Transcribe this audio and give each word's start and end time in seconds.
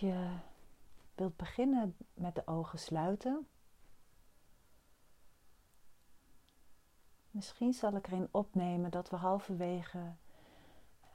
je 0.00 0.36
wilt 1.14 1.36
beginnen 1.36 1.96
met 2.14 2.34
de 2.34 2.46
ogen 2.46 2.78
sluiten. 2.78 3.48
Misschien 7.30 7.72
zal 7.72 7.96
ik 7.96 8.06
erin 8.06 8.28
opnemen 8.30 8.90
dat 8.90 9.10
we 9.10 9.16
halverwege 9.16 9.98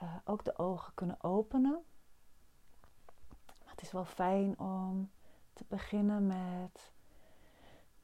uh, 0.03 0.15
ook 0.23 0.43
de 0.43 0.57
ogen 0.57 0.93
kunnen 0.93 1.23
openen. 1.23 1.83
Maar 3.45 3.71
het 3.71 3.81
is 3.81 3.91
wel 3.91 4.05
fijn 4.05 4.59
om 4.59 5.11
te 5.53 5.65
beginnen 5.67 6.27
met 6.27 6.91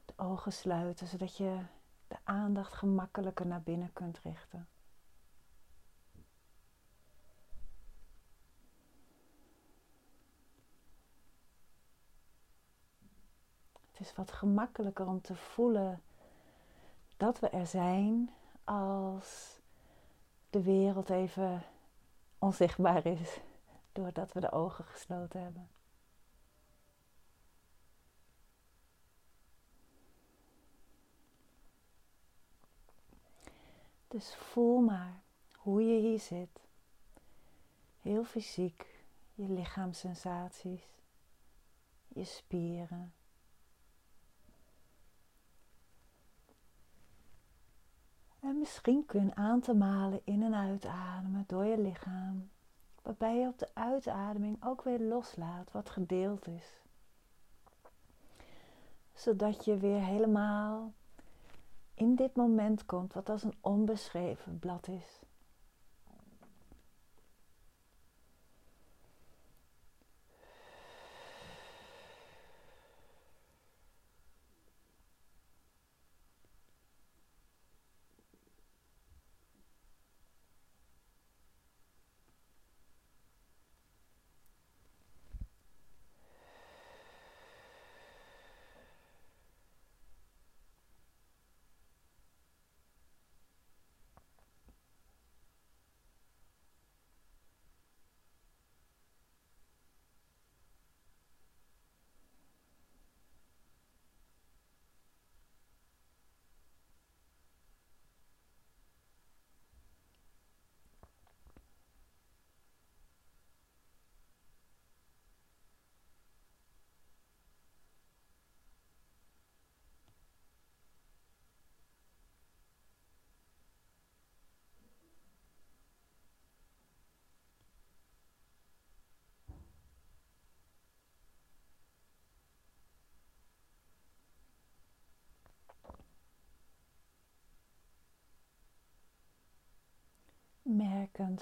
de 0.04 0.12
ogen 0.16 0.52
sluiten, 0.52 1.06
zodat 1.06 1.36
je 1.36 1.58
de 2.08 2.16
aandacht 2.24 2.72
gemakkelijker 2.72 3.46
naar 3.46 3.62
binnen 3.62 3.92
kunt 3.92 4.18
richten. 4.18 4.68
Het 14.00 14.08
is 14.08 14.14
wat 14.14 14.32
gemakkelijker 14.32 15.06
om 15.06 15.20
te 15.20 15.36
voelen 15.36 16.02
dat 17.16 17.38
we 17.38 17.48
er 17.48 17.66
zijn 17.66 18.30
als 18.64 19.58
de 20.50 20.62
wereld 20.62 21.10
even 21.10 21.62
onzichtbaar 22.38 23.06
is 23.06 23.40
doordat 23.92 24.32
we 24.32 24.40
de 24.40 24.52
ogen 24.52 24.84
gesloten 24.84 25.42
hebben. 25.42 25.68
Dus 34.08 34.34
voel 34.34 34.80
maar 34.80 35.20
hoe 35.56 35.82
je 35.82 36.00
hier 36.00 36.20
zit. 36.20 36.60
Heel 38.00 38.24
fysiek, 38.24 39.04
je 39.34 39.48
lichaamssensaties, 39.48 40.84
je 42.08 42.24
spieren. 42.24 43.12
En 48.50 48.58
misschien 48.58 49.06
kun 49.06 49.24
je 49.24 49.34
aan 49.34 49.60
te 49.60 49.74
malen 49.74 50.20
in 50.24 50.42
en 50.42 50.54
uitademen 50.54 51.44
door 51.46 51.64
je 51.64 51.78
lichaam. 51.78 52.50
Waarbij 53.02 53.36
je 53.38 53.46
op 53.46 53.58
de 53.58 53.68
uitademing 53.74 54.64
ook 54.64 54.82
weer 54.82 55.00
loslaat 55.00 55.72
wat 55.72 55.90
gedeeld 55.90 56.46
is. 56.46 56.80
Zodat 59.14 59.64
je 59.64 59.76
weer 59.76 60.04
helemaal 60.04 60.92
in 61.94 62.14
dit 62.14 62.36
moment 62.36 62.86
komt 62.86 63.12
wat 63.12 63.28
als 63.28 63.42
een 63.42 63.54
onbeschreven 63.60 64.58
blad 64.58 64.88
is. 64.88 65.20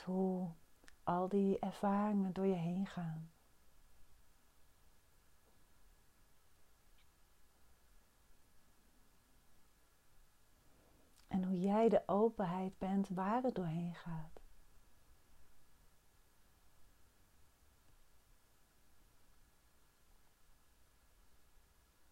Hoe 0.04 0.48
al 1.02 1.28
die 1.28 1.58
ervaringen 1.58 2.32
door 2.32 2.46
je 2.46 2.54
heen 2.54 2.86
gaan. 2.86 3.30
En 11.28 11.44
hoe 11.44 11.60
jij 11.60 11.88
de 11.88 12.02
openheid 12.06 12.78
bent 12.78 13.08
waar 13.08 13.42
het 13.42 13.54
doorheen 13.54 13.94
gaat. 13.94 14.40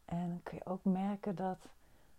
En 0.05 0.41
kun 0.43 0.57
je 0.57 0.67
ook 0.67 0.85
merken 0.85 1.35
dat 1.35 1.69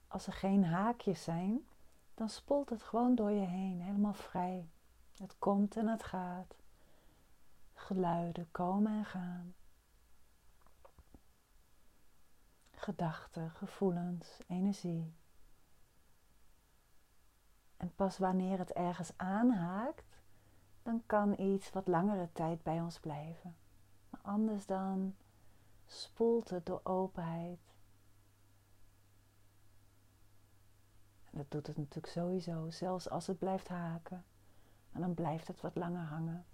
als 0.07 0.27
er 0.27 0.33
geen 0.33 0.63
haakjes 0.63 1.23
zijn, 1.23 1.67
dan 2.13 2.29
spoelt 2.29 2.69
het 2.69 2.83
gewoon 2.83 3.15
door 3.15 3.31
je 3.31 3.45
heen, 3.45 3.81
helemaal 3.81 4.13
vrij. 4.13 4.67
Het 5.17 5.35
komt 5.39 5.77
en 5.77 5.87
het 5.87 6.03
gaat. 6.03 6.55
Geluiden 7.73 8.51
komen 8.51 8.91
en 8.91 9.05
gaan. 9.05 9.55
Gedachten, 12.71 13.51
gevoelens, 13.51 14.39
energie. 14.47 15.13
En 17.77 17.95
pas 17.95 18.17
wanneer 18.17 18.57
het 18.57 18.71
ergens 18.71 19.11
aanhaakt, 19.15 20.03
dan 20.83 21.03
kan 21.05 21.39
iets 21.39 21.69
wat 21.69 21.87
langere 21.87 22.29
tijd 22.33 22.63
bij 22.63 22.81
ons 22.81 22.99
blijven. 22.99 23.55
Maar 24.09 24.21
anders 24.21 24.65
dan 24.65 25.15
spoelt 25.85 26.49
het 26.49 26.65
door 26.65 26.81
openheid. 26.83 27.59
En 31.23 31.37
dat 31.37 31.51
doet 31.51 31.67
het 31.67 31.77
natuurlijk 31.77 32.13
sowieso, 32.13 32.69
zelfs 32.69 33.09
als 33.09 33.27
het 33.27 33.39
blijft 33.39 33.67
haken. 33.67 34.25
En 34.97 35.03
dan 35.03 35.13
blijft 35.13 35.47
het 35.47 35.61
wat 35.61 35.75
langer 35.75 36.05
hangen. 36.05 36.45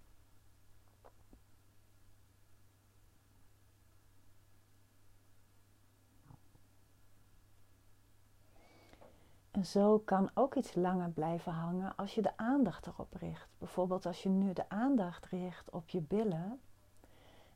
En 9.52 9.66
zo 9.66 10.00
kan 10.00 10.30
ook 10.34 10.56
iets 10.56 10.76
langer 10.76 11.10
blijven 11.10 11.52
hangen 11.52 11.96
als 11.96 12.16
je 12.16 12.22
de 12.22 12.38
aandacht 12.38 12.88
erop 12.88 13.14
richt. 13.14 13.48
Bijvoorbeeld 13.58 14.06
als 14.06 14.24
je 14.24 14.30
nu 14.30 14.54
de 14.54 14.70
aandacht 14.70 15.26
richt 15.26 15.70
op 15.70 15.90
je 15.90 16.02
billen 16.02 16.60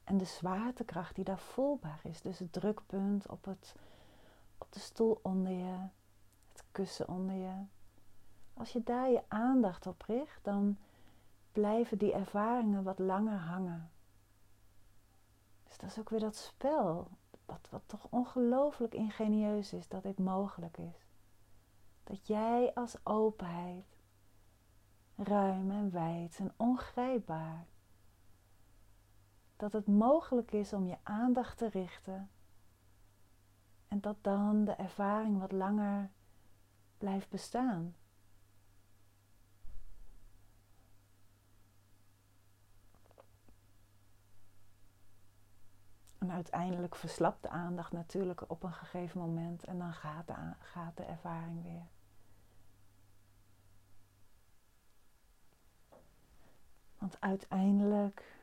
en 0.04 0.18
de 0.18 0.26
zwaartekracht 0.26 1.16
die 1.16 1.24
daar 1.24 1.40
voelbaar 1.40 2.00
is. 2.04 2.22
Dus 2.22 2.40
het 2.40 2.54
drukpunt 2.54 3.28
op, 3.30 3.46
het, 3.46 3.76
op 4.58 4.74
de 4.74 4.80
stoel 4.80 5.20
onder 5.22 5.52
je, 5.52 5.88
het 6.52 6.64
kussen 6.72 7.08
onder 7.08 7.36
je. 7.36 7.54
Als 8.54 8.72
je 8.72 8.84
daar 8.84 9.10
je 9.10 9.22
aandacht 9.28 9.88
op 9.88 10.02
richt, 10.02 10.44
dan 10.44 10.78
blijven 11.58 11.98
die 11.98 12.14
ervaringen 12.14 12.84
wat 12.84 13.00
langer 13.00 13.38
hangen. 13.38 13.92
Dus 15.64 15.78
dat 15.78 15.90
is 15.90 16.00
ook 16.00 16.10
weer 16.10 16.20
dat 16.20 16.36
spel, 16.36 17.08
wat, 17.46 17.68
wat 17.70 17.84
toch 17.86 18.08
ongelooflijk 18.10 18.94
ingenieus 18.94 19.74
is 19.74 19.88
dat 19.88 20.04
dit 20.04 20.20
mogelijk 20.20 20.78
is. 20.78 21.06
Dat 22.04 22.28
jij 22.28 22.74
als 22.74 23.06
openheid, 23.06 23.98
ruim 25.16 25.72
en 25.72 25.92
wijd 25.92 26.38
en 26.40 26.54
ongrijpbaar, 26.58 27.68
dat 29.56 29.74
het 29.74 29.88
mogelijk 29.88 30.52
is 30.52 30.74
om 30.74 30.88
je 30.88 30.98
aandacht 31.04 31.58
te 31.58 31.70
richten 31.70 32.30
en 33.88 34.02
dat 34.02 34.18
dan 34.22 34.66
de 34.66 34.72
ervaring 34.72 35.40
wat 35.40 35.52
langer 35.52 36.12
blijft 36.98 37.30
bestaan. 37.30 37.96
En 46.18 46.32
uiteindelijk 46.32 46.96
verslapt 46.96 47.42
de 47.42 47.50
aandacht 47.50 47.92
natuurlijk 47.92 48.50
op 48.50 48.64
een 48.64 48.74
gegeven 48.74 49.20
moment 49.20 49.64
en 49.64 49.78
dan 49.80 49.94
gaat 49.94 50.28
de, 50.28 50.54
gaat 50.60 50.98
de 50.98 51.04
ervaring 51.04 51.64
weer. 51.64 51.86
Want 56.98 57.22
uiteindelijk 57.22 58.36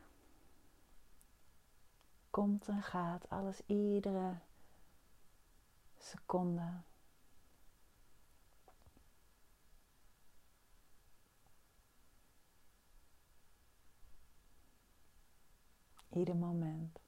komt 2.31 2.69
en 2.69 2.83
gaat, 2.83 3.29
alles 3.29 3.63
iedere 3.67 4.35
seconde. 5.99 6.83
Ieder 16.09 16.37
moment. 16.37 17.04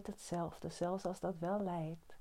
Hetzelfde, 0.00 0.70
zelfs 0.70 1.04
als 1.04 1.20
dat 1.20 1.38
wel 1.38 1.60
lijkt. 1.60 2.16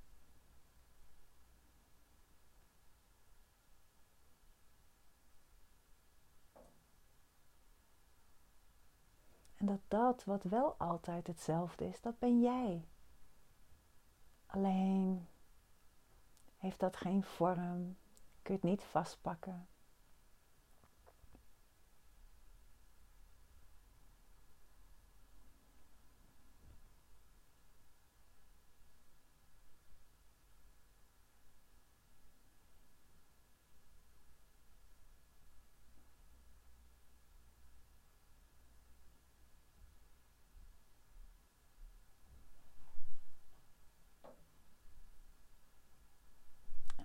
En 9.56 9.66
dat 9.66 9.80
dat 9.88 10.24
wat 10.24 10.44
wel 10.44 10.76
altijd 10.78 11.28
hetzelfde 11.28 11.88
is, 11.88 12.02
dat 12.02 12.20
ben 12.20 12.42
jij. 12.42 12.88
Alleen 14.46 15.28
heeft 16.58 16.80
dat 16.80 16.98
geen 16.98 17.24
vorm, 17.24 17.98
kun 18.42 18.54
je 18.54 18.60
het 18.60 18.64
niet 18.64 18.84
vastpakken. 18.84 19.68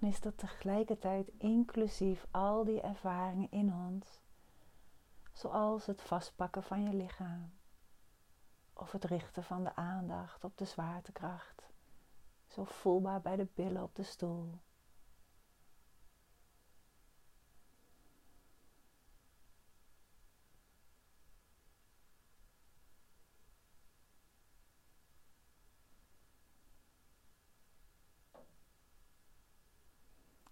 Is 0.06 0.20
dat 0.20 0.38
tegelijkertijd 0.38 1.31
inclusief 1.38 2.26
al 2.31 2.64
die 2.64 2.81
ervaringen 2.81 3.50
in 3.50 3.75
ons, 3.75 4.20
zoals 5.32 5.87
het 5.87 6.03
vastpakken 6.03 6.62
van 6.62 6.82
je 6.82 6.94
lichaam 6.94 7.53
of 8.73 8.93
het 8.93 9.05
richten 9.05 9.44
van 9.44 9.64
de 9.64 9.75
aandacht 9.75 10.44
op 10.44 10.58
de 10.58 10.64
zwaartekracht, 10.64 11.62
zo 12.47 12.64
voelbaar 12.64 13.20
bij 13.20 13.37
de 13.37 13.47
billen 13.55 13.82
op 13.82 13.94
de 13.94 14.03
stoel. 14.03 14.58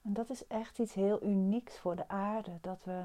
En 0.04 0.12
dat 0.26 0.36
is 0.36 0.46
echt 0.46 0.78
iets 0.78 0.94
heel 0.94 1.22
unieks 1.22 1.78
voor 1.78 1.96
de 1.96 2.08
aarde, 2.08 2.58
dat 2.60 2.84
we, 2.84 3.04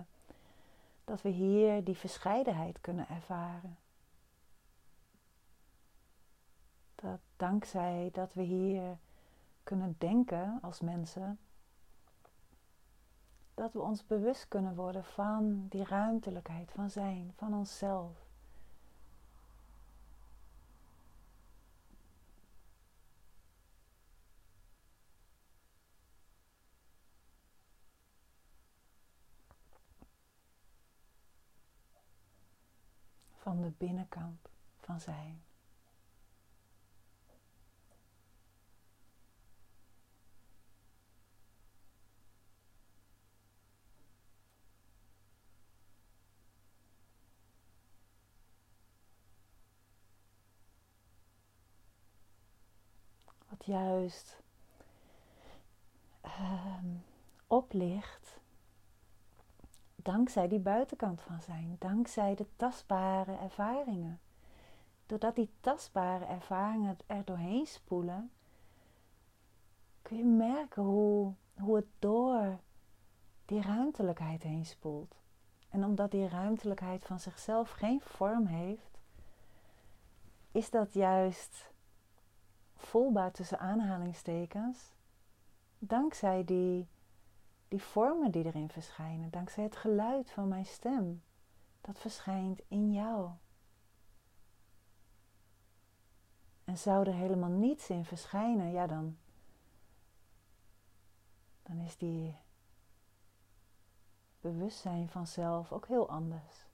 dat 1.04 1.21
we 1.21 1.30
hier 1.30 1.83
die 1.83 1.98
verscheidenheid 1.98 2.81
kunnen 2.81 3.07
ervaren. 3.10 3.77
Dat 6.95 7.19
dankzij 7.38 8.10
dat 8.13 8.33
we 8.33 8.42
hier 8.42 8.98
kunnen 9.63 9.95
denken 9.98 10.60
als 10.62 10.80
mensen, 10.80 11.39
dat 13.54 13.74
we 13.74 13.81
ons 13.81 14.06
bewust 14.06 14.48
kunnen 14.48 14.75
worden 14.75 15.04
van 15.04 15.68
die 15.69 15.83
ruimtelijkheid 15.83 16.72
van 16.72 16.89
zijn, 16.89 17.33
van 17.36 17.54
onszelf. 17.54 18.28
Van 33.50 33.62
de 33.62 33.72
binnenkant 33.78 34.50
van 34.80 35.00
zijn. 35.00 35.44
Wat 53.50 53.66
juist 53.66 54.42
um, 56.24 57.04
oplicht 57.48 58.38
dankzij 60.04 60.48
die 60.48 60.60
buitenkant 60.60 61.22
van 61.22 61.42
zijn, 61.42 61.75
dankzij 61.80 62.36
de 62.36 62.46
tastbare 62.56 63.36
ervaringen. 63.36 64.19
Doordat 65.06 65.36
die 65.36 65.51
tastbare 65.60 66.25
ervaringen 66.25 66.98
er 67.07 67.25
doorheen 67.25 67.66
spoelen, 67.66 68.31
kun 70.01 70.18
je 70.18 70.24
merken 70.24 70.84
hoe, 70.84 71.34
hoe 71.60 71.75
het 71.75 71.88
door 72.00 72.60
die 73.46 73.62
ruimtelijkheid 73.62 74.44
heen 74.44 74.66
spoelt. 74.66 75.16
En 75.69 75.84
omdat 75.84 76.12
die 76.12 76.28
ruimtelijkheid 76.28 77.06
van 77.06 77.19
zichzelf 77.19 77.69
geen 77.69 78.01
vorm 78.01 78.46
heeft, 78.46 79.00
is 80.51 80.69
dat 80.69 80.94
juist 80.94 81.72
voelbaar 82.75 83.31
tussen 83.31 83.60
aanhalingstekens, 83.60 84.94
dankzij 85.80 86.44
die 86.44 86.88
die 87.69 87.83
vormen 87.83 88.31
die 88.31 88.45
erin 88.45 88.69
verschijnen, 88.69 89.30
dankzij 89.30 89.63
het 89.63 89.75
geluid 89.75 90.31
van 90.31 90.48
mijn 90.48 90.66
stem, 90.66 91.24
dat 91.81 92.00
verschijnt 92.00 92.62
in 92.68 92.94
jou. 92.94 93.30
En 96.63 96.77
zou 96.77 97.08
er 97.08 97.13
helemaal 97.13 97.50
niets 97.50 97.89
in 97.89 98.05
verschijnen, 98.05 98.72
ja 98.72 98.88
dan, 98.88 99.17
dan 101.63 101.79
is 101.79 101.98
die 101.98 102.36
bewustzijn 104.41 105.10
vanzelf 105.10 105.72
ook 105.72 105.88
heel 105.88 106.10
anders. 106.10 106.67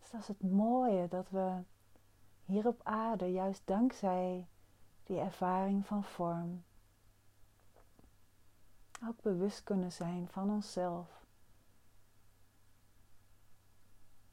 Dus 0.00 0.10
dat 0.10 0.20
is 0.20 0.28
het 0.28 0.42
mooie 0.42 1.08
dat 1.08 1.30
we 1.30 1.62
hier 2.44 2.66
op 2.66 2.80
aarde, 2.82 3.32
juist 3.32 3.62
dankzij 3.64 4.46
die 5.04 5.18
ervaring 5.18 5.86
van 5.86 6.04
vorm. 6.04 6.64
Ook 9.06 9.22
bewust 9.22 9.62
kunnen 9.62 9.92
zijn 9.92 10.28
van 10.28 10.50
onszelf, 10.50 11.26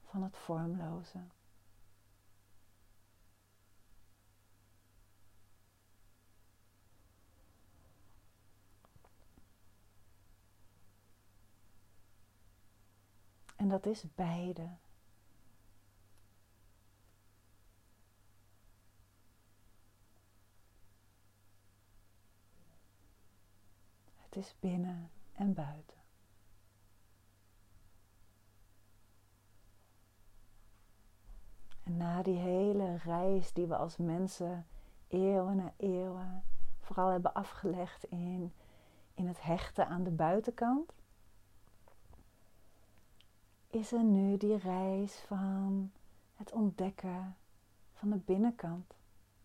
van 0.06 0.24
het 0.24 0.38
vormloze. 0.38 1.20
En 13.56 13.70
dat 13.70 13.86
is 13.86 14.04
beide. 14.16 14.70
Het 24.32 24.44
is 24.44 24.56
binnen 24.60 25.10
en 25.34 25.54
buiten. 25.54 25.98
En 31.84 31.98
na 31.98 32.22
die 32.22 32.38
hele 32.38 32.96
reis 32.96 33.54
die 33.54 33.66
we 33.66 33.76
als 33.76 33.98
mensen 33.98 34.68
eeuwen 35.08 35.56
na 35.56 35.74
eeuwen 35.78 36.44
vooral 36.80 37.10
hebben 37.10 37.34
afgelegd 37.34 38.04
in, 38.04 38.54
in 39.14 39.28
het 39.28 39.42
hechten 39.42 39.88
aan 39.88 40.04
de 40.04 40.12
buitenkant, 40.12 40.94
is 43.68 43.92
er 43.92 44.04
nu 44.04 44.38
die 44.38 44.58
reis 44.58 45.16
van 45.16 45.92
het 46.36 46.52
ontdekken 46.52 47.36
van 47.94 48.10
de 48.10 48.18
binnenkant 48.18 48.94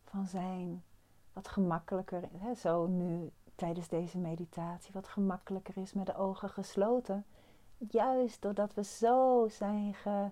van 0.04 0.26
zijn, 0.26 0.84
wat 1.32 1.48
gemakkelijker, 1.48 2.28
hè, 2.32 2.54
zo 2.54 2.86
nu 2.86 3.32
tijdens 3.56 3.88
deze 3.88 4.18
meditatie 4.18 4.92
wat 4.92 5.08
gemakkelijker 5.08 5.76
is 5.76 5.92
met 5.92 6.06
de 6.06 6.16
ogen 6.16 6.50
gesloten. 6.50 7.24
Juist 7.90 8.42
doordat 8.42 8.74
we 8.74 8.84
zo 8.84 9.46
zijn 9.48 9.94
ge, 9.94 10.30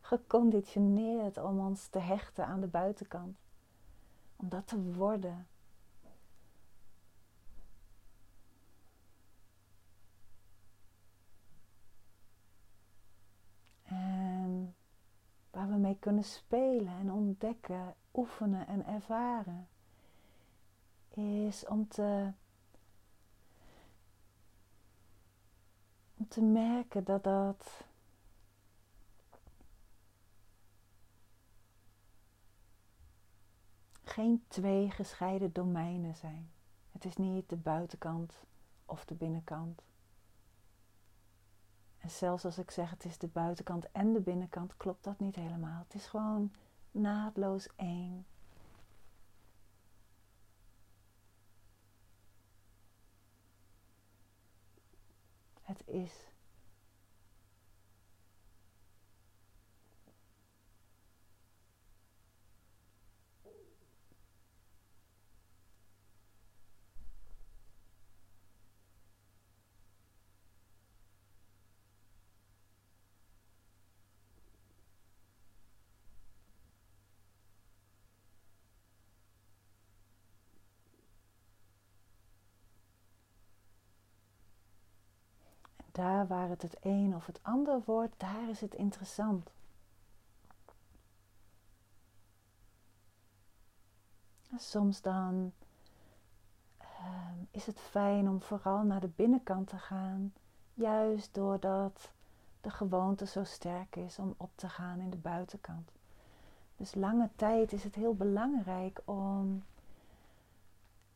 geconditioneerd 0.00 1.38
om 1.38 1.60
ons 1.60 1.86
te 1.86 1.98
hechten 1.98 2.46
aan 2.46 2.60
de 2.60 2.66
buitenkant. 2.66 3.36
Om 4.36 4.48
dat 4.48 4.66
te 4.66 4.92
worden. 4.92 5.46
En 13.82 14.74
waar 15.50 15.68
we 15.68 15.76
mee 15.76 15.96
kunnen 15.98 16.24
spelen 16.24 16.92
en 16.98 17.12
ontdekken, 17.12 17.94
oefenen 18.14 18.66
en 18.66 18.86
ervaren, 18.86 19.68
is 21.10 21.66
om 21.66 21.88
te, 21.88 22.32
te 26.30 26.42
merken 26.42 27.04
dat 27.04 27.24
dat 27.24 27.84
geen 34.04 34.44
twee 34.48 34.90
gescheiden 34.90 35.52
domeinen 35.52 36.14
zijn. 36.14 36.50
Het 36.92 37.04
is 37.04 37.16
niet 37.16 37.48
de 37.48 37.56
buitenkant 37.56 38.34
of 38.84 39.04
de 39.04 39.14
binnenkant. 39.14 39.82
En 41.98 42.10
zelfs 42.10 42.44
als 42.44 42.58
ik 42.58 42.70
zeg 42.70 42.90
het 42.90 43.04
is 43.04 43.18
de 43.18 43.26
buitenkant 43.26 43.90
en 43.92 44.12
de 44.12 44.20
binnenkant, 44.20 44.76
klopt 44.76 45.04
dat 45.04 45.18
niet 45.18 45.36
helemaal. 45.36 45.82
Het 45.82 45.94
is 45.94 46.06
gewoon 46.06 46.52
naadloos 46.90 47.68
één. 47.76 48.26
Het 55.70 55.82
is. 55.86 56.29
Daar 86.00 86.26
waar 86.26 86.48
het 86.48 86.62
het 86.62 86.76
een 86.80 87.14
of 87.14 87.26
het 87.26 87.40
ander 87.42 87.82
wordt, 87.84 88.14
daar 88.16 88.48
is 88.48 88.60
het 88.60 88.74
interessant. 88.74 89.50
Soms 94.56 95.00
dan 95.00 95.52
uh, 96.80 96.86
is 97.50 97.66
het 97.66 97.80
fijn 97.80 98.28
om 98.28 98.40
vooral 98.40 98.82
naar 98.82 99.00
de 99.00 99.10
binnenkant 99.16 99.68
te 99.68 99.78
gaan, 99.78 100.32
juist 100.74 101.34
doordat 101.34 102.10
de 102.60 102.70
gewoonte 102.70 103.26
zo 103.26 103.44
sterk 103.44 103.96
is 103.96 104.18
om 104.18 104.34
op 104.36 104.50
te 104.54 104.68
gaan 104.68 105.00
in 105.00 105.10
de 105.10 105.16
buitenkant. 105.16 105.90
Dus 106.76 106.94
lange 106.94 107.28
tijd 107.36 107.72
is 107.72 107.84
het 107.84 107.94
heel 107.94 108.14
belangrijk 108.14 109.02
om 109.04 109.62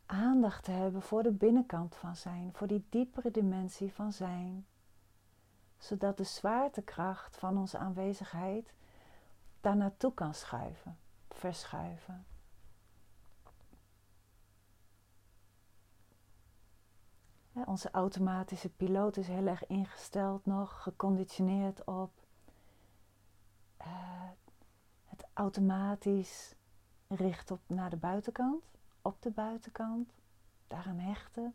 aandacht 0.06 0.64
te 0.64 0.70
hebben 0.70 1.02
voor 1.02 1.22
de 1.22 1.32
binnenkant 1.32 1.94
van 1.94 2.16
zijn, 2.16 2.50
voor 2.52 2.66
die 2.66 2.84
diepere 2.88 3.30
dimensie 3.30 3.92
van 3.92 4.12
zijn, 4.12 4.66
zodat 5.84 6.16
de 6.16 6.24
zwaartekracht 6.24 7.36
van 7.36 7.58
onze 7.58 7.78
aanwezigheid 7.78 8.72
daar 9.60 9.76
naartoe 9.76 10.14
kan 10.14 10.34
schuiven, 10.34 10.98
verschuiven. 11.28 12.26
onze 17.66 17.90
automatische 17.90 18.68
piloot 18.68 19.16
is 19.16 19.26
heel 19.26 19.46
erg 19.46 19.66
ingesteld 19.66 20.46
nog, 20.46 20.82
geconditioneerd 20.82 21.84
op 21.84 22.10
uh, 23.80 23.86
het 25.04 25.24
automatisch 25.32 26.54
richten 27.08 27.54
op 27.54 27.60
naar 27.66 27.90
de 27.90 27.96
buitenkant 27.96 28.64
op 29.04 29.22
de 29.22 29.30
buitenkant, 29.30 30.12
daaraan 30.66 30.98
hechten. 30.98 31.54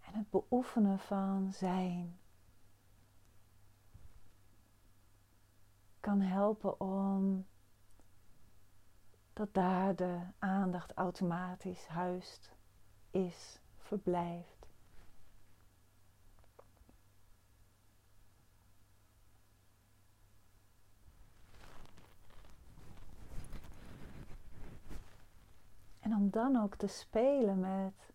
En 0.00 0.14
het 0.14 0.30
beoefenen 0.30 0.98
van 0.98 1.52
zijn 1.52 2.18
kan 6.00 6.20
helpen 6.20 6.80
om 6.80 7.46
dat 9.32 9.54
daar 9.54 9.96
de 9.96 10.20
aandacht 10.38 10.92
automatisch 10.92 11.86
huist, 11.86 12.52
is, 13.10 13.60
verblijft. 13.76 14.66
En 26.00 26.14
om 26.14 26.30
dan 26.30 26.56
ook 26.56 26.76
te 26.76 26.86
spelen 26.86 27.60
met 27.60 28.09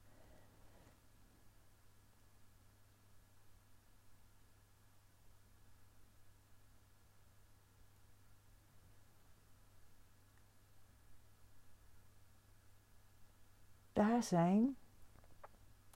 daar 13.96 14.24
zijn, 14.24 14.78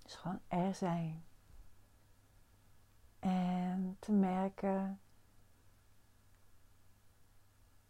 dus 0.04 0.16
gewoon 0.16 0.40
er 0.48 0.76
zijn. 0.76 1.24
En 3.20 3.98
te 4.00 4.12
merken 4.12 5.00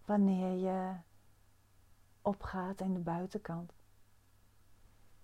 wanneer 0.05 0.51
je 0.51 0.95
opgaat 2.21 2.81
in 2.81 2.93
de 2.93 2.99
buitenkant 2.99 3.71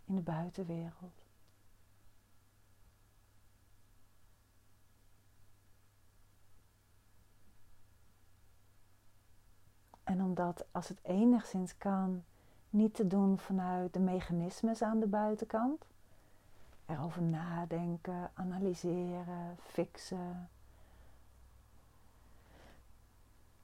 in 0.06 0.16
de 0.16 0.22
buitenwereld. 0.22 1.24
En 10.04 10.22
omdat 10.22 10.66
als 10.72 10.88
het 10.88 11.00
enigszins 11.04 11.78
kan, 11.78 12.24
niet 12.76 12.94
te 12.94 13.08
doen 13.08 13.40
vanuit 13.40 13.94
de 13.94 14.00
mechanismes 14.00 14.82
aan 14.82 15.00
de 15.00 15.08
buitenkant. 15.08 15.86
Erover 16.86 17.22
nadenken, 17.22 18.32
analyseren, 18.34 19.58
fixen. 19.64 20.50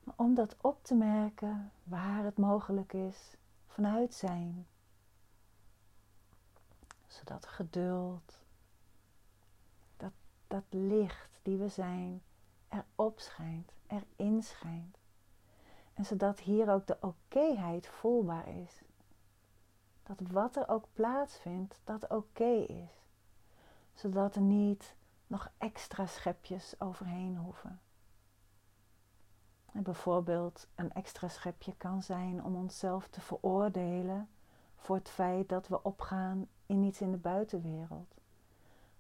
Maar 0.03 0.15
om 0.17 0.35
dat 0.35 0.55
op 0.61 0.83
te 0.83 0.95
merken 0.95 1.71
waar 1.83 2.23
het 2.23 2.37
mogelijk 2.37 2.93
is 2.93 3.35
vanuit 3.67 4.13
zijn 4.13 4.65
zodat 7.11 7.45
geduld, 7.45 8.43
dat, 9.97 10.11
dat 10.47 10.63
licht 10.69 11.39
die 11.41 11.57
we 11.57 11.69
zijn, 11.69 12.21
erop 12.69 13.19
schijnt, 13.19 13.71
erin 13.87 14.43
schijnt. 14.43 14.97
En 15.93 16.05
zodat 16.05 16.39
hier 16.39 16.71
ook 16.71 16.87
de 16.87 16.97
okéheid 16.99 17.87
voelbaar 17.87 18.47
is. 18.47 18.81
Dat 20.03 20.19
wat 20.31 20.55
er 20.55 20.67
ook 20.67 20.85
plaatsvindt, 20.93 21.79
dat 21.83 22.07
oké 22.09 22.53
is. 22.53 22.91
Zodat 23.93 24.35
er 24.35 24.41
niet 24.41 24.95
nog 25.27 25.51
extra 25.57 26.05
schepjes 26.05 26.75
overheen 26.79 27.37
hoeven. 27.37 27.79
En 29.71 29.83
bijvoorbeeld 29.83 30.67
een 30.75 30.93
extra 30.93 31.27
schepje 31.27 31.75
kan 31.77 32.03
zijn 32.03 32.43
om 32.43 32.55
onszelf 32.55 33.07
te 33.07 33.21
veroordelen 33.21 34.29
voor 34.75 34.95
het 34.95 35.09
feit 35.09 35.49
dat 35.49 35.67
we 35.67 35.83
opgaan 35.83 36.47
in 36.65 36.83
iets 36.83 37.01
in 37.01 37.11
de 37.11 37.17
buitenwereld. 37.17 38.15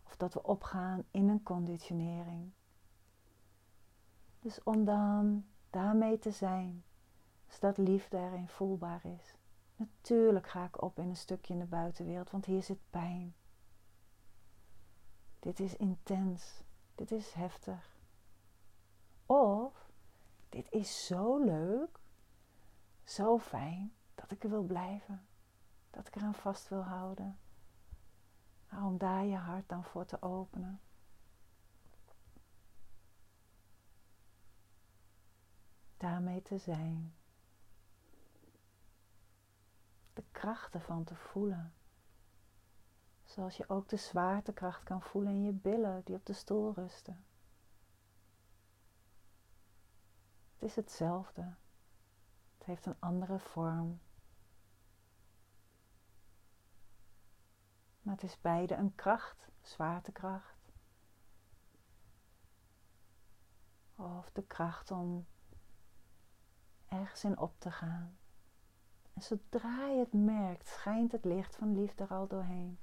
Of 0.05 0.15
dat 0.17 0.33
we 0.33 0.43
opgaan 0.43 1.03
in 1.11 1.29
een 1.29 1.43
conditionering. 1.43 2.51
Dus 4.39 4.63
om 4.63 4.85
dan 4.85 5.45
daarmee 5.69 6.19
te 6.19 6.31
zijn, 6.31 6.83
zodat 7.47 7.77
liefde 7.77 8.17
erin 8.17 8.47
voelbaar 8.47 9.05
is. 9.05 9.35
Natuurlijk 9.81 10.49
ga 10.49 10.65
ik 10.65 10.81
op 10.81 10.99
in 10.99 11.09
een 11.09 11.15
stukje 11.15 11.53
in 11.53 11.59
de 11.59 11.65
buitenwereld, 11.65 12.29
want 12.29 12.45
hier 12.45 12.63
zit 12.63 12.89
pijn. 12.89 13.35
Dit 15.39 15.59
is 15.59 15.75
intens. 15.75 16.63
Dit 16.95 17.11
is 17.11 17.33
heftig. 17.33 17.97
Of 19.25 19.89
dit 20.49 20.71
is 20.71 21.05
zo 21.05 21.43
leuk, 21.43 21.99
zo 23.03 23.39
fijn 23.39 23.93
dat 24.15 24.31
ik 24.31 24.43
er 24.43 24.49
wil 24.49 24.63
blijven 24.63 25.25
dat 25.89 26.07
ik 26.07 26.15
eraan 26.15 26.33
vast 26.33 26.69
wil 26.69 26.83
houden. 26.83 27.39
Om 28.71 28.97
daar 28.97 29.25
je 29.25 29.35
hart 29.35 29.69
dan 29.69 29.83
voor 29.83 30.05
te 30.05 30.21
openen. 30.21 30.81
Daarmee 35.97 36.41
te 36.41 36.57
zijn. 36.57 37.13
De 40.13 40.23
krachten 40.31 40.81
van 40.81 41.03
te 41.03 41.15
voelen. 41.15 41.73
Zoals 43.23 43.57
je 43.57 43.69
ook 43.69 43.89
de 43.89 43.97
zwaartekracht 43.97 44.83
kan 44.83 45.01
voelen 45.01 45.31
in 45.31 45.43
je 45.43 45.51
billen 45.51 46.01
die 46.03 46.15
op 46.15 46.25
de 46.25 46.33
stoel 46.33 46.73
rusten. 46.73 47.25
Het 50.53 50.69
is 50.69 50.75
hetzelfde. 50.75 51.55
Het 52.57 52.65
heeft 52.65 52.85
een 52.85 52.99
andere 52.99 53.39
vorm. 53.39 53.99
Maar 58.01 58.13
het 58.13 58.23
is 58.23 58.41
beide 58.41 58.75
een 58.75 58.95
kracht, 58.95 59.47
zwaartekracht. 59.61 60.71
Of 63.95 64.31
de 64.31 64.43
kracht 64.43 64.91
om 64.91 65.27
ergens 66.87 67.23
in 67.23 67.37
op 67.37 67.59
te 67.59 67.71
gaan. 67.71 68.17
En 69.21 69.27
zodra 69.27 69.87
je 69.87 69.99
het 69.99 70.13
merkt, 70.13 70.67
schijnt 70.67 71.11
het 71.11 71.25
licht 71.25 71.55
van 71.55 71.79
liefde 71.79 72.03
er 72.03 72.09
al 72.09 72.27
doorheen. 72.27 72.77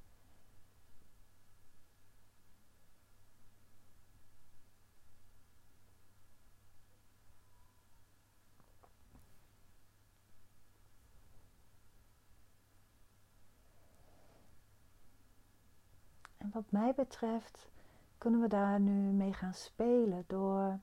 En 16.37 16.51
wat 16.53 16.71
mij 16.71 16.95
betreft 16.95 17.69
kunnen 18.19 18.41
we 18.41 18.49
daar 18.49 18.81
nu 18.81 19.13
mee 19.13 19.33
gaan 19.33 19.55
spelen 19.55 20.25
door 20.27 20.79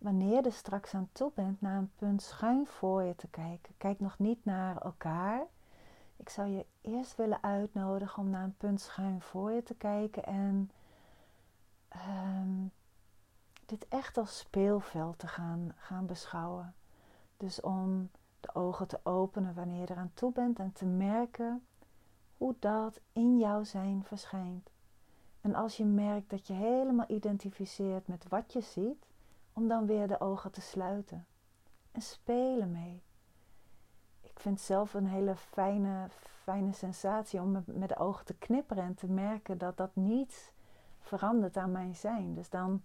wanneer 0.00 0.44
je 0.44 0.50
straks 0.50 0.94
aan 0.94 1.08
toe 1.12 1.30
bent 1.34 1.60
naar 1.60 1.76
een 1.76 1.92
punt 1.96 2.22
schuin 2.22 2.66
voor 2.66 3.02
je 3.02 3.16
te 3.16 3.28
kijken. 3.28 3.74
Kijk 3.76 4.00
nog 4.00 4.18
niet 4.18 4.44
naar 4.44 4.76
elkaar. 4.76 5.46
Ik 6.16 6.28
zou 6.28 6.48
je 6.48 6.66
eerst 6.80 7.16
willen 7.16 7.42
uitnodigen 7.42 8.22
om 8.22 8.30
naar 8.30 8.44
een 8.44 8.56
punt 8.56 8.80
schuin 8.80 9.20
voor 9.20 9.52
je 9.52 9.62
te 9.62 9.74
kijken 9.74 10.24
en 10.24 10.70
ehm, 11.88 12.66
dit 13.66 13.88
echt 13.88 14.18
als 14.18 14.38
speelveld 14.38 15.18
te 15.18 15.26
gaan, 15.26 15.72
gaan 15.76 16.06
beschouwen. 16.06 16.74
Dus 17.36 17.60
om 17.60 18.10
de 18.40 18.54
ogen 18.54 18.86
te 18.86 19.00
openen 19.02 19.54
wanneer 19.54 19.80
je 19.80 19.90
eraan 19.90 20.12
toe 20.14 20.32
bent 20.32 20.58
en 20.58 20.72
te 20.72 20.86
merken 20.86 21.66
hoe 22.36 22.54
dat 22.58 23.00
in 23.12 23.38
jouw 23.38 23.64
zijn 23.64 24.04
verschijnt. 24.04 24.70
En 25.40 25.54
als 25.54 25.76
je 25.76 25.84
merkt 25.84 26.30
dat 26.30 26.46
je 26.46 26.52
helemaal 26.52 27.06
identificeert 27.08 28.08
met 28.08 28.28
wat 28.28 28.52
je 28.52 28.60
ziet, 28.60 29.08
om 29.60 29.68
dan 29.68 29.86
weer 29.86 30.08
de 30.08 30.20
ogen 30.20 30.50
te 30.50 30.60
sluiten 30.60 31.26
en 31.92 32.02
spelen 32.02 32.70
mee. 32.70 33.02
Ik 34.20 34.40
vind 34.40 34.60
zelf 34.60 34.94
een 34.94 35.06
hele 35.06 35.36
fijne, 35.36 36.08
fijne 36.42 36.72
sensatie 36.72 37.40
om 37.40 37.64
met 37.66 37.88
de 37.88 37.96
ogen 37.96 38.24
te 38.24 38.34
knipperen 38.34 38.84
en 38.84 38.94
te 38.94 39.06
merken 39.06 39.58
dat 39.58 39.76
dat 39.76 39.96
niets 39.96 40.52
verandert 41.00 41.56
aan 41.56 41.72
mijn 41.72 41.96
zijn. 41.96 42.34
Dus 42.34 42.50
dan 42.50 42.82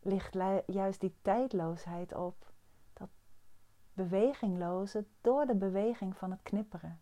ligt 0.00 0.36
juist 0.66 1.00
die 1.00 1.14
tijdloosheid 1.22 2.14
op, 2.14 2.52
dat 2.92 3.08
bewegingloze 3.92 5.04
door 5.20 5.46
de 5.46 5.54
beweging 5.54 6.16
van 6.16 6.30
het 6.30 6.42
knipperen. 6.42 7.00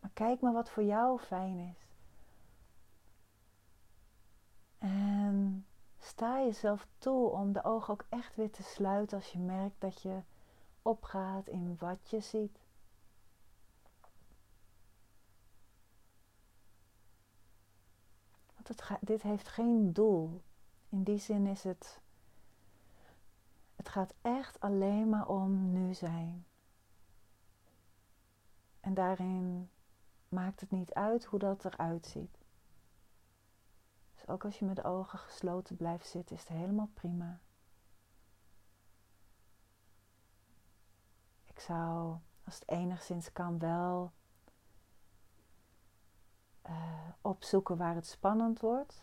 Maar 0.00 0.10
kijk 0.12 0.40
maar 0.40 0.52
wat 0.52 0.70
voor 0.70 0.84
jou 0.84 1.18
fijn 1.18 1.58
is. 1.58 1.86
En 4.78 5.65
sta 6.06 6.38
jezelf 6.40 6.86
toe 6.98 7.30
om 7.30 7.52
de 7.52 7.64
ogen 7.64 7.92
ook 7.92 8.04
echt 8.08 8.36
weer 8.36 8.50
te 8.50 8.62
sluiten 8.62 9.16
als 9.16 9.32
je 9.32 9.38
merkt 9.38 9.80
dat 9.80 10.02
je 10.02 10.22
opgaat 10.82 11.46
in 11.48 11.76
wat 11.78 12.10
je 12.10 12.20
ziet. 12.20 12.58
Want 18.54 18.68
het 18.68 18.98
dit 19.00 19.22
heeft 19.22 19.48
geen 19.48 19.92
doel. 19.92 20.42
In 20.88 21.02
die 21.02 21.18
zin 21.18 21.46
is 21.46 21.62
het. 21.62 22.00
Het 23.76 23.88
gaat 23.88 24.14
echt 24.22 24.60
alleen 24.60 25.08
maar 25.08 25.28
om 25.28 25.72
nu 25.72 25.94
zijn. 25.94 26.46
En 28.80 28.94
daarin 28.94 29.70
maakt 30.28 30.60
het 30.60 30.70
niet 30.70 30.94
uit 30.94 31.24
hoe 31.24 31.38
dat 31.38 31.64
eruit 31.64 32.06
ziet 32.06 32.45
ook 34.26 34.44
als 34.44 34.58
je 34.58 34.64
met 34.64 34.76
de 34.76 34.84
ogen 34.84 35.18
gesloten 35.18 35.76
blijft 35.76 36.06
zitten, 36.06 36.36
is 36.36 36.42
het 36.42 36.58
helemaal 36.58 36.90
prima. 36.94 37.40
Ik 41.44 41.60
zou, 41.60 42.18
als 42.44 42.54
het 42.54 42.68
enigszins 42.68 43.32
kan, 43.32 43.58
wel 43.58 44.12
uh, 46.68 47.08
opzoeken 47.20 47.76
waar 47.76 47.94
het 47.94 48.06
spannend 48.06 48.60
wordt. 48.60 49.02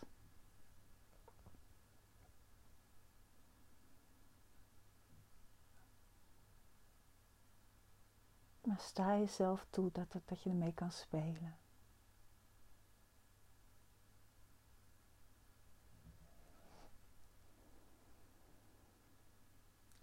Maar 8.62 8.80
sta 8.80 9.16
jezelf 9.16 9.66
toe 9.70 9.92
dat, 9.92 10.16
dat 10.24 10.42
je 10.42 10.50
ermee 10.50 10.74
kan 10.74 10.90
spelen. 10.90 11.63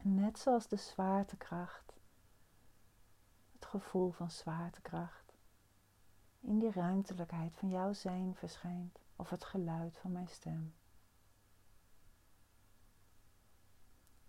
Net 0.04 0.40
zoals 0.40 0.68
de 0.68 0.76
zwaartekracht, 0.76 1.94
het 3.52 3.66
gevoel 3.66 4.12
van 4.12 4.32
zwaartekracht, 4.32 5.34
in 6.40 6.60
die 6.60 6.72
ruimtelijkheid 6.72 7.56
van 7.56 7.70
jouw 7.70 7.94
zijn 7.94 8.36
verschijnt 8.36 9.00
of 9.16 9.30
het 9.30 9.44
geluid 9.46 9.98
van 9.98 10.12
mijn 10.12 10.28
stem. 10.28 10.74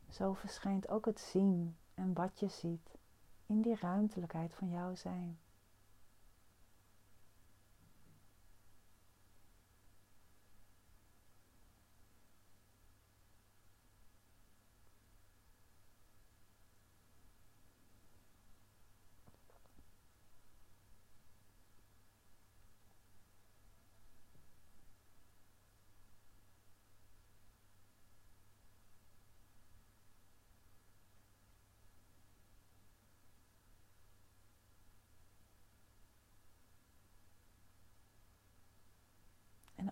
Zo 0.08 0.32
verschijnt 0.32 0.88
ook 0.88 1.06
het 1.06 1.20
zien 1.20 1.76
en 1.94 2.14
wat 2.14 2.40
je 2.40 2.48
ziet 2.48 2.98
in 3.46 3.62
die 3.62 3.76
ruimtelijkheid 3.76 4.54
van 4.54 4.68
jouw 4.68 4.94
zijn. 4.94 5.38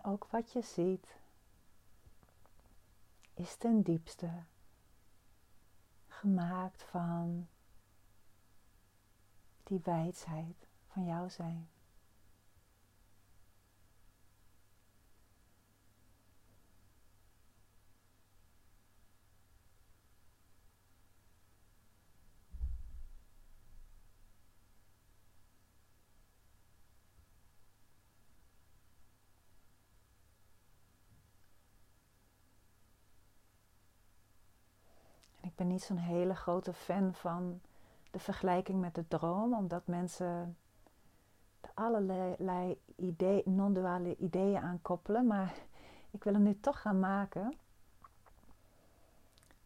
Ook 0.03 0.27
wat 0.29 0.51
je 0.51 0.61
ziet 0.61 1.07
is 3.33 3.55
ten 3.55 3.81
diepste 3.81 4.43
gemaakt 6.07 6.83
van 6.83 7.47
die 9.63 9.79
wijsheid 9.83 10.67
van 10.87 11.05
jouw 11.05 11.29
zijn. 11.29 11.69
ik 35.51 35.57
ben 35.57 35.60
niet 35.71 35.81
zo'n 35.81 35.97
hele 35.97 36.35
grote 36.35 36.73
fan 36.73 37.13
van 37.13 37.61
de 38.11 38.19
vergelijking 38.19 38.81
met 38.81 38.95
de 38.95 39.07
droom, 39.07 39.53
omdat 39.53 39.87
mensen 39.87 40.57
er 41.61 41.71
allerlei 41.73 42.79
idee, 42.95 43.41
non-duale 43.45 44.17
ideeën 44.17 44.61
aan 44.61 44.81
koppelen. 44.81 45.27
Maar 45.27 45.53
ik 46.11 46.23
wil 46.23 46.33
hem 46.33 46.43
nu 46.43 46.59
toch 46.59 46.81
gaan 46.81 46.99
maken. 46.99 47.57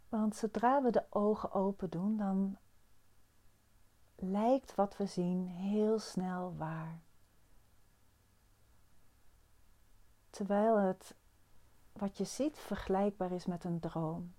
Want 0.09 0.35
zodra 0.35 0.81
we 0.81 0.89
de 0.89 1.03
ogen 1.09 1.51
open 1.51 1.89
doen, 1.89 2.17
dan 2.17 2.57
lijkt 4.15 4.75
wat 4.75 4.97
we 4.97 5.05
zien 5.05 5.47
heel 5.47 5.99
snel 5.99 6.55
waar. 6.57 6.99
Terwijl 10.29 10.77
het 10.77 11.15
wat 11.93 12.17
je 12.17 12.23
ziet 12.23 12.57
vergelijkbaar 12.57 13.31
is 13.31 13.45
met 13.45 13.63
een 13.63 13.79
droom. 13.79 14.33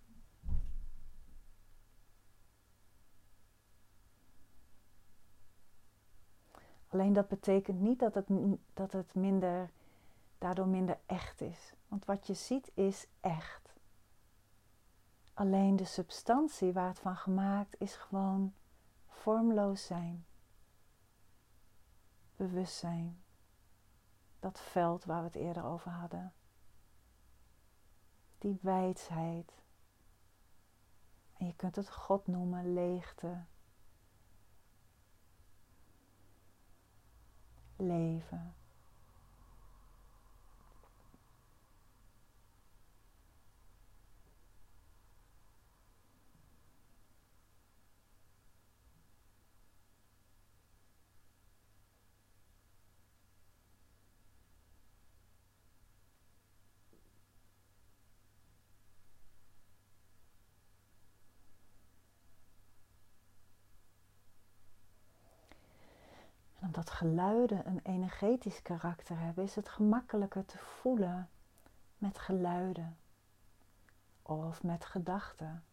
Alleen 6.97 7.13
dat 7.13 7.29
betekent 7.29 7.81
niet 7.81 7.99
dat 7.99 8.15
het, 8.15 8.27
dat 8.75 8.93
het 8.93 9.15
minder, 9.15 9.71
daardoor 10.39 10.67
minder 10.67 10.99
echt 11.07 11.41
is. 11.41 11.75
Want 11.89 12.05
wat 12.05 12.27
je 12.27 12.35
ziet 12.35 12.71
is 12.75 13.07
echt. 13.21 13.75
Alleen 15.35 15.77
de 15.77 15.85
substantie 15.85 16.73
waar 16.73 16.89
het 16.89 16.99
van 16.99 17.17
gemaakt 17.17 17.81
is 17.81 17.95
gewoon 17.95 18.55
vormloos 19.09 19.87
zijn. 19.87 20.27
Bewustzijn. 22.37 23.23
Dat 24.41 24.61
veld 24.61 25.05
waar 25.05 25.21
we 25.21 25.27
het 25.27 25.37
eerder 25.37 25.65
over 25.65 25.91
hadden. 25.91 26.33
Die 28.39 28.59
wijsheid. 28.63 29.53
En 31.33 31.47
je 31.47 31.55
kunt 31.57 31.77
het 31.77 31.91
God 31.91 32.27
noemen, 32.27 32.73
leegte. 32.75 33.45
Leven. 37.79 38.55
Omdat 66.77 66.95
geluiden 66.95 67.67
een 67.67 67.81
energetisch 67.83 68.63
karakter 68.63 69.19
hebben, 69.19 69.45
is 69.45 69.55
het 69.55 69.69
gemakkelijker 69.69 70.45
te 70.45 70.59
voelen 70.59 71.29
met 71.99 72.19
geluiden 72.19 72.97
of 74.23 74.63
met 74.63 74.85
gedachten. 74.85 75.65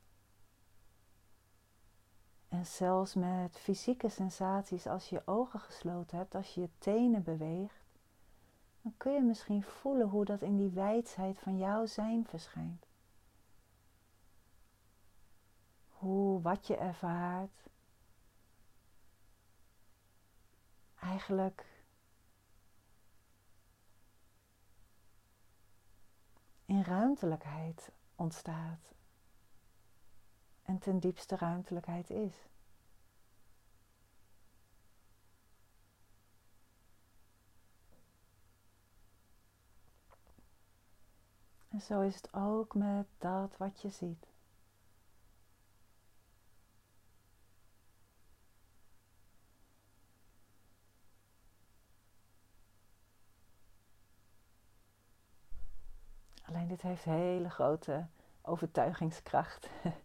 En 2.47 2.65
zelfs 2.65 3.13
met 3.13 3.59
fysieke 3.59 4.09
sensaties, 4.09 4.87
als 4.87 5.09
je 5.09 5.15
je 5.15 5.21
ogen 5.25 5.59
gesloten 5.59 6.17
hebt, 6.17 6.35
als 6.35 6.53
je 6.53 6.61
je 6.61 6.69
tenen 6.77 7.23
beweegt, 7.23 7.85
dan 8.81 8.93
kun 8.97 9.13
je 9.13 9.21
misschien 9.21 9.63
voelen 9.63 10.09
hoe 10.09 10.25
dat 10.25 10.41
in 10.41 10.57
die 10.57 10.69
wijsheid 10.69 11.39
van 11.39 11.57
jouw 11.57 11.85
zijn 11.85 12.25
verschijnt. 12.25 12.85
Hoe 15.89 16.41
wat 16.41 16.67
je 16.67 16.77
ervaart, 16.77 17.69
eigenlijk 21.03 21.65
in 26.65 26.83
ruimtelijkheid 26.83 27.91
ontstaat. 28.15 28.93
En 30.63 30.79
ten 30.79 30.99
diepste 30.99 31.35
ruimtelijkheid 31.35 32.09
is. 32.09 32.33
En 41.69 41.81
zo 41.81 42.01
is 42.01 42.15
het 42.15 42.33
ook 42.33 42.75
met 42.75 43.07
dat 43.17 43.57
wat 43.57 43.81
je 43.81 43.89
ziet. 43.89 44.33
Alleen 56.53 56.62
dit 56.73 56.81
heeft 56.81 57.03
hele 57.03 57.49
grote 57.49 58.05
overtuigingskracht. 58.41 59.69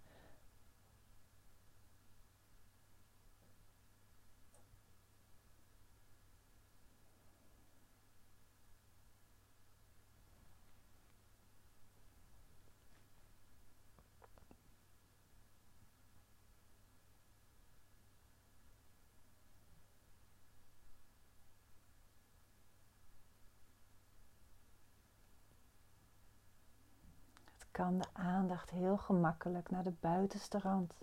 kan 27.88 27.98
de 27.98 28.09
aandacht 28.12 28.70
heel 28.70 28.96
gemakkelijk 28.96 29.70
naar 29.70 29.83
de 29.83 29.94
buitenste 30.01 30.59
rand 30.59 30.94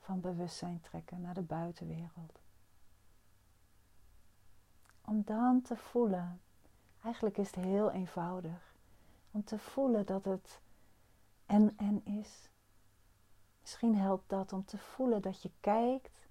van 0.00 0.20
bewustzijn 0.20 0.80
trekken, 0.80 1.20
naar 1.20 1.34
de 1.34 1.42
buitenwereld. 1.42 2.40
Om 5.04 5.22
dan 5.24 5.62
te 5.62 5.76
voelen, 5.76 6.40
eigenlijk 7.02 7.38
is 7.38 7.46
het 7.46 7.64
heel 7.64 7.90
eenvoudig, 7.90 8.74
om 9.30 9.44
te 9.44 9.58
voelen 9.58 10.06
dat 10.06 10.24
het 10.24 10.60
en 11.46 11.76
en 11.76 12.04
is. 12.04 12.48
Misschien 13.60 13.96
helpt 13.96 14.28
dat 14.28 14.52
om 14.52 14.64
te 14.64 14.78
voelen 14.78 15.22
dat 15.22 15.42
je 15.42 15.50
kijkt 15.60 16.28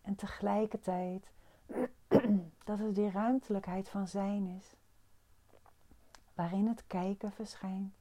en 0.00 0.14
tegelijkertijd 0.14 1.30
dat 2.64 2.78
het 2.78 2.94
die 2.94 3.10
ruimtelijkheid 3.10 3.88
van 3.88 4.08
zijn 4.08 4.46
is, 4.46 4.74
waarin 6.34 6.66
het 6.66 6.86
kijken 6.86 7.32
verschijnt. 7.32 7.96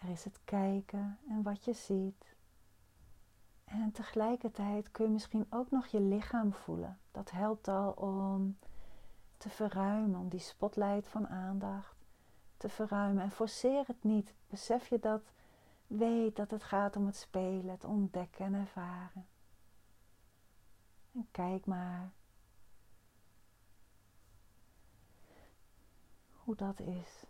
Er 0.00 0.08
is 0.08 0.24
het 0.24 0.40
kijken 0.44 1.18
en 1.28 1.42
wat 1.42 1.64
je 1.64 1.72
ziet. 1.72 2.36
En 3.64 3.92
tegelijkertijd 3.92 4.90
kun 4.90 5.04
je 5.04 5.10
misschien 5.10 5.46
ook 5.50 5.70
nog 5.70 5.86
je 5.86 6.00
lichaam 6.00 6.52
voelen. 6.52 6.98
Dat 7.10 7.30
helpt 7.30 7.68
al 7.68 7.90
om 7.92 8.58
te 9.36 9.48
verruimen, 9.48 10.20
om 10.20 10.28
die 10.28 10.40
spotlight 10.40 11.08
van 11.08 11.28
aandacht 11.28 11.96
te 12.56 12.68
verruimen. 12.68 13.22
En 13.22 13.30
forceer 13.30 13.84
het 13.86 14.04
niet. 14.04 14.34
Besef 14.48 14.88
je 14.88 14.98
dat, 14.98 15.22
weet 15.86 16.36
dat 16.36 16.50
het 16.50 16.62
gaat 16.62 16.96
om 16.96 17.06
het 17.06 17.16
spelen, 17.16 17.70
het 17.70 17.84
ontdekken 17.84 18.44
en 18.44 18.54
ervaren. 18.54 19.26
En 21.12 21.28
kijk 21.30 21.66
maar 21.66 22.12
hoe 26.32 26.56
dat 26.56 26.80
is. 26.80 27.29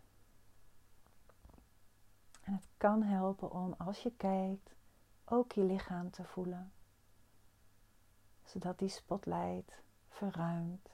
En 2.50 2.56
het 2.56 2.68
kan 2.76 3.02
helpen 3.02 3.50
om 3.50 3.74
als 3.78 4.02
je 4.02 4.12
kijkt 4.16 4.74
ook 5.24 5.52
je 5.52 5.64
lichaam 5.64 6.10
te 6.10 6.24
voelen, 6.24 6.72
zodat 8.44 8.78
die 8.78 8.88
spotlight 8.88 9.72
verruimt. 10.08 10.88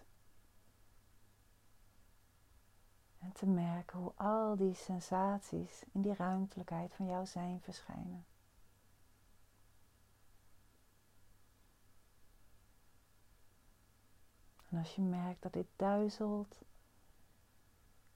En 3.19 3.33
te 3.33 3.47
merken 3.47 3.99
hoe 3.99 4.13
al 4.15 4.57
die 4.57 4.75
sensaties 4.75 5.85
in 5.93 6.03
die 6.03 6.15
ruimtelijkheid 6.15 6.95
van 6.95 7.07
jouw 7.07 7.25
zijn 7.25 7.61
verschijnen. 7.61 8.27
En 14.69 14.79
als 14.79 14.95
je 14.95 15.03
merkt 15.03 15.43
dat 15.43 15.53
dit 15.53 15.69
duizelt, 15.77 16.61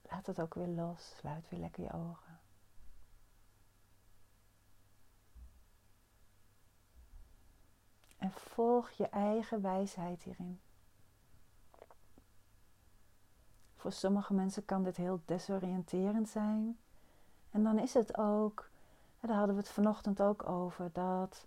laat 0.02 0.26
het 0.26 0.40
ook 0.40 0.54
weer 0.54 0.68
los. 0.68 1.14
Sluit 1.16 1.48
weer 1.48 1.60
lekker 1.60 1.82
je 1.82 1.92
ogen. 1.92 2.29
En 8.20 8.30
volg 8.30 8.90
je 8.90 9.08
eigen 9.08 9.60
wijsheid 9.60 10.22
hierin. 10.22 10.60
Voor 13.76 13.92
sommige 13.92 14.34
mensen 14.34 14.64
kan 14.64 14.82
dit 14.82 14.96
heel 14.96 15.20
desoriënterend 15.24 16.28
zijn. 16.28 16.78
En 17.50 17.62
dan 17.62 17.78
is 17.78 17.94
het 17.94 18.18
ook, 18.18 18.70
daar 19.20 19.36
hadden 19.36 19.54
we 19.54 19.60
het 19.60 19.70
vanochtend 19.70 20.20
ook 20.20 20.48
over, 20.48 20.90
dat 20.92 21.46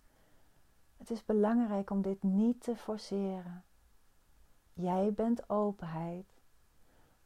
het 0.98 1.10
is 1.12 1.26
belangrijk 1.26 1.90
om 1.90 2.02
dit 2.02 2.24
niet 2.24 2.64
te 2.64 2.76
forceren. 2.76 3.64
Jij 4.74 5.14
bent 5.14 5.50
openheid. 5.50 6.26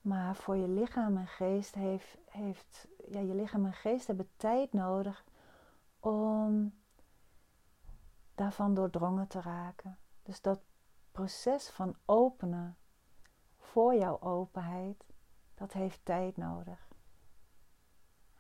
Maar 0.01 0.35
voor 0.35 0.55
je 0.55 0.67
lichaam 0.67 1.17
en 1.17 1.27
geest 1.27 1.75
heeft, 1.75 2.17
heeft 2.25 2.87
ja, 3.09 3.19
je 3.19 3.35
lichaam 3.35 3.65
en 3.65 3.73
geest 3.73 4.07
hebben 4.07 4.29
tijd 4.37 4.73
nodig 4.73 5.23
om 5.99 6.73
daarvan 8.37 8.73
doordrongen 8.73 9.27
te 9.27 9.41
raken. 9.41 9.97
Dus 10.23 10.41
dat 10.41 10.59
proces 11.11 11.69
van 11.69 11.95
openen 12.05 12.77
voor 13.57 13.95
jouw 13.95 14.19
openheid, 14.21 15.05
dat 15.55 15.73
heeft 15.73 16.05
tijd 16.05 16.37
nodig. 16.37 16.87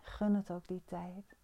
Gun 0.01 0.35
het 0.35 0.51
ook 0.51 0.67
die 0.67 0.83
tijd. 0.85 1.35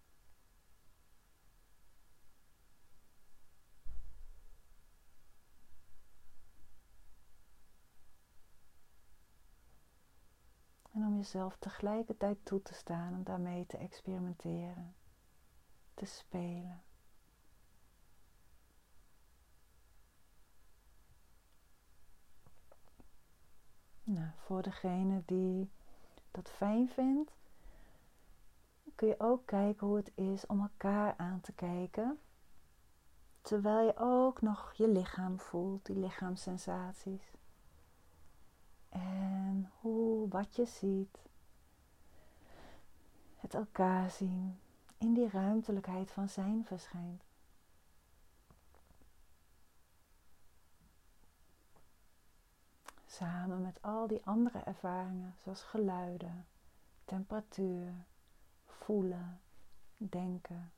En 10.92 11.06
om 11.06 11.16
jezelf 11.16 11.58
tegelijkertijd 11.58 12.46
toe 12.46 12.62
te 12.62 12.74
staan 12.74 13.14
en 13.14 13.24
daarmee 13.24 13.66
te 13.66 13.78
experimenteren, 13.78 14.96
te 15.94 16.06
spelen. 16.06 16.83
Nou, 24.04 24.28
voor 24.46 24.62
degene 24.62 25.22
die 25.26 25.70
dat 26.32 26.50
fijn 26.50 26.90
vindt, 26.90 27.32
kun 28.96 29.08
je 29.08 29.20
ook 29.20 29.46
kijken 29.46 29.88
hoe 29.88 29.96
het 29.96 30.12
is 30.16 30.46
om 30.46 30.62
elkaar 30.62 31.14
aan 31.18 31.42
te 31.42 31.52
kijken. 31.52 32.20
Terwijl 33.42 33.86
je 33.86 33.98
ook 33.98 34.42
nog 34.42 34.74
je 34.74 34.88
lichaam 34.88 35.40
voelt, 35.40 35.86
die 35.86 35.96
lichaamssensaties. 35.96 37.32
En 38.90 39.72
hoe 39.80 40.28
wat 40.30 40.56
je 40.56 40.66
ziet. 40.66 41.18
Het 43.36 43.54
elkaar 43.54 44.12
zien 44.12 44.60
in 44.98 45.14
die 45.14 45.30
ruimtelijkheid 45.30 46.12
van 46.12 46.30
zijn 46.30 46.66
verschijnt. 46.66 47.24
Samen 53.14 53.62
met 53.62 53.82
al 53.82 54.08
die 54.08 54.26
andere 54.26 54.60
ervaringen, 54.60 55.36
zoals 55.44 55.64
geluiden, 55.64 56.46
temperatuur, 57.06 57.94
voelen, 58.66 59.42
denken. 59.98 60.72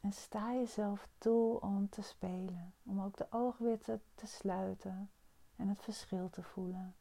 En 0.00 0.12
sta 0.12 0.52
jezelf 0.52 1.08
toe 1.18 1.60
om 1.60 1.88
te 1.88 2.02
spelen, 2.02 2.74
om 2.82 3.02
ook 3.02 3.16
de 3.16 3.26
ogen 3.30 3.80
te 4.14 4.26
sluiten 4.26 5.10
en 5.56 5.68
het 5.68 5.82
verschil 5.82 6.30
te 6.30 6.42
voelen. 6.42 6.94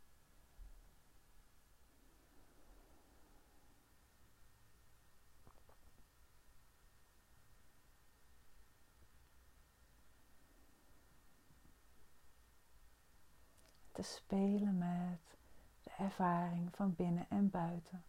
Spelen 14.04 14.78
met 14.78 15.38
de 15.84 15.92
ervaring 15.98 16.76
van 16.76 16.96
binnen 16.96 17.26
en 17.30 17.50
buiten. 17.50 18.04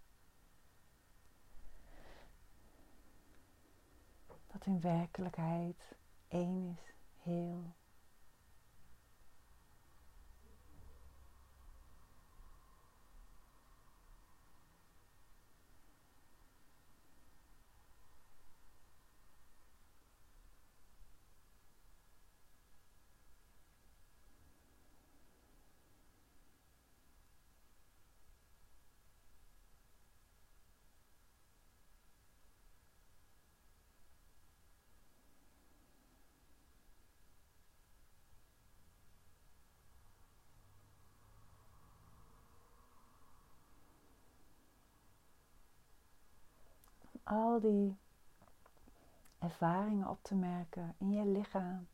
Dat 4.46 4.66
in 4.66 4.80
werkelijkheid 4.80 5.96
één 6.28 6.78
is, 6.78 6.94
heel. 7.22 7.74
Al 47.32 47.60
die 47.60 47.96
ervaringen 49.38 50.08
op 50.08 50.22
te 50.22 50.34
merken 50.34 50.94
in 50.98 51.10
je 51.10 51.24
lichaam. 51.24 51.86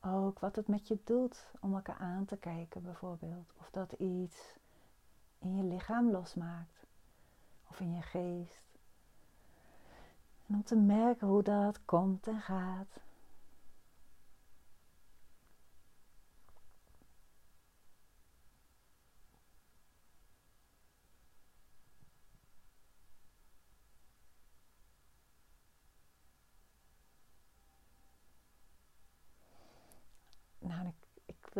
Ook 0.00 0.38
wat 0.38 0.56
het 0.56 0.68
met 0.68 0.88
je 0.88 0.98
doet 1.04 1.46
om 1.60 1.74
elkaar 1.74 1.98
aan 1.98 2.24
te 2.24 2.36
kijken, 2.36 2.82
bijvoorbeeld. 2.82 3.52
Of 3.58 3.70
dat 3.70 3.92
iets 3.92 4.56
in 5.38 5.56
je 5.56 5.62
lichaam 5.62 6.10
losmaakt, 6.10 6.86
of 7.68 7.80
in 7.80 7.94
je 7.94 8.02
geest. 8.02 8.64
En 10.46 10.54
om 10.54 10.64
te 10.64 10.76
merken 10.76 11.26
hoe 11.26 11.42
dat 11.42 11.84
komt 11.84 12.26
en 12.26 12.40
gaat. 12.40 13.00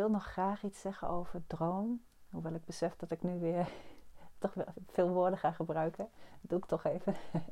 nog 0.11 0.25
graag 0.25 0.63
iets 0.63 0.81
zeggen 0.81 1.07
over 1.09 1.47
droom. 1.47 2.03
Hoewel 2.29 2.53
ik 2.53 2.65
besef 2.65 2.95
dat 2.95 3.11
ik 3.11 3.23
nu 3.23 3.39
weer 3.39 3.71
toch 4.39 4.53
veel 4.87 5.09
woorden 5.09 5.39
ga 5.39 5.51
gebruiken. 5.51 6.09
Dat 6.41 6.49
doe 6.49 6.59
ik 6.59 6.65
toch 6.65 6.83
even. 6.83 7.15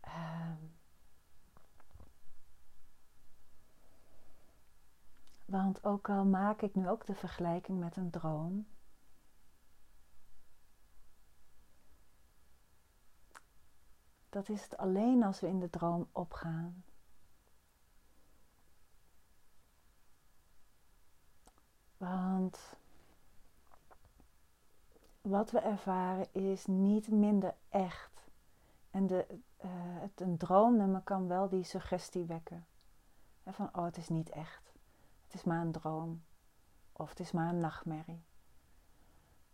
Ehm. 0.00 0.56
want 5.44 5.84
ook 5.84 6.08
al 6.08 6.24
maak 6.24 6.62
ik 6.62 6.74
nu 6.74 6.88
ook 6.88 7.06
de 7.06 7.14
vergelijking 7.14 7.78
met 7.78 7.96
een 7.96 8.10
droom. 8.10 8.66
Dat 14.28 14.48
is 14.48 14.62
het 14.62 14.76
alleen 14.76 15.22
als 15.22 15.40
we 15.40 15.46
in 15.46 15.60
de 15.60 15.70
droom 15.70 16.08
opgaan. 16.12 16.84
Want 22.00 22.76
wat 25.20 25.50
we 25.50 25.58
ervaren 25.58 26.34
is 26.34 26.66
niet 26.66 27.08
minder 27.08 27.54
echt. 27.68 28.30
En 28.90 29.06
de, 29.06 29.26
uh, 29.64 29.70
het, 29.74 30.20
een 30.20 30.36
droomnummer 30.36 31.00
kan 31.00 31.28
wel 31.28 31.48
die 31.48 31.62
suggestie 31.62 32.24
wekken. 32.24 32.66
van, 33.46 33.68
oh, 33.72 33.84
het 33.84 33.96
is 33.96 34.08
niet 34.08 34.30
echt. 34.30 34.72
Het 35.24 35.34
is 35.34 35.44
maar 35.44 35.60
een 35.60 35.72
droom. 35.72 36.22
Of 36.92 37.08
het 37.08 37.20
is 37.20 37.32
maar 37.32 37.48
een 37.48 37.60
nachtmerrie. 37.60 38.24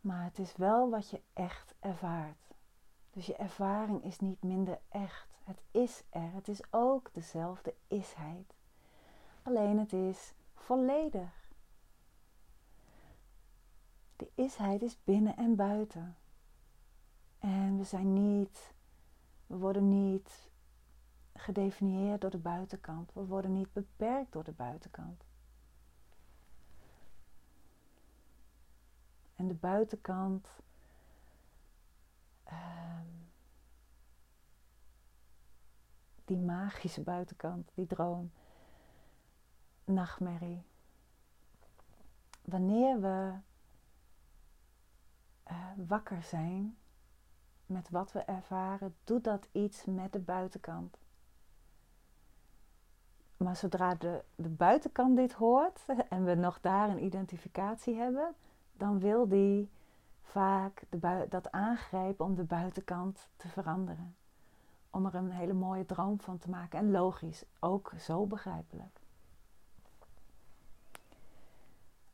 Maar 0.00 0.24
het 0.24 0.38
is 0.38 0.56
wel 0.56 0.90
wat 0.90 1.10
je 1.10 1.20
echt 1.32 1.74
ervaart. 1.80 2.54
Dus 3.10 3.26
je 3.26 3.36
ervaring 3.36 4.04
is 4.04 4.18
niet 4.18 4.42
minder 4.42 4.78
echt. 4.88 5.28
Het 5.44 5.62
is 5.70 6.02
er. 6.10 6.32
Het 6.32 6.48
is 6.48 6.60
ook 6.70 7.10
dezelfde 7.12 7.74
isheid. 7.88 8.54
Alleen 9.42 9.78
het 9.78 9.92
is 9.92 10.34
volledig. 10.54 11.45
De 14.16 14.30
isheid 14.34 14.82
is 14.82 14.98
binnen 15.04 15.36
en 15.36 15.56
buiten. 15.56 16.16
En 17.38 17.78
we 17.78 17.84
zijn 17.84 18.12
niet, 18.12 18.74
we 19.46 19.56
worden 19.56 19.88
niet 19.88 20.50
gedefinieerd 21.34 22.20
door 22.20 22.30
de 22.30 22.38
buitenkant. 22.38 23.12
We 23.12 23.24
worden 23.24 23.52
niet 23.52 23.72
beperkt 23.72 24.32
door 24.32 24.44
de 24.44 24.52
buitenkant. 24.52 25.24
En 29.34 29.48
de 29.48 29.54
buitenkant, 29.54 30.48
uh, 32.48 33.00
die 36.24 36.38
magische 36.38 37.02
buitenkant, 37.02 37.70
die 37.74 37.86
droom, 37.86 38.32
nachtmerrie. 39.84 40.62
Wanneer 42.44 43.00
we 43.00 43.34
uh, 45.50 45.56
wakker 45.86 46.22
zijn 46.22 46.76
met 47.66 47.90
wat 47.90 48.12
we 48.12 48.20
ervaren, 48.20 48.94
doet 49.04 49.24
dat 49.24 49.48
iets 49.52 49.84
met 49.84 50.12
de 50.12 50.18
buitenkant. 50.18 50.98
Maar 53.36 53.56
zodra 53.56 53.94
de, 53.94 54.24
de 54.34 54.48
buitenkant 54.48 55.16
dit 55.16 55.32
hoort 55.32 55.84
en 56.08 56.24
we 56.24 56.34
nog 56.34 56.60
daar 56.60 56.88
een 56.88 57.04
identificatie 57.04 57.96
hebben, 57.96 58.34
dan 58.72 58.98
wil 58.98 59.28
die 59.28 59.70
vaak 60.22 60.82
de 60.88 61.26
dat 61.28 61.52
aangrijpen 61.52 62.24
om 62.24 62.34
de 62.34 62.44
buitenkant 62.44 63.28
te 63.36 63.48
veranderen. 63.48 64.16
Om 64.90 65.06
er 65.06 65.14
een 65.14 65.30
hele 65.30 65.52
mooie 65.52 65.86
droom 65.86 66.20
van 66.20 66.38
te 66.38 66.50
maken. 66.50 66.78
En 66.78 66.90
logisch, 66.90 67.44
ook 67.60 67.92
zo 67.98 68.26
begrijpelijk. 68.26 69.00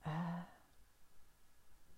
Uh, 0.07 0.39